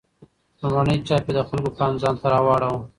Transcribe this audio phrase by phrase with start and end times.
[0.61, 2.79] لومړنی چاپ یې د خلکو پام ځانته راواړاوه.